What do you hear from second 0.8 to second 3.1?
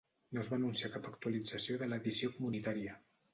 cap actualització de l'edició comunitària.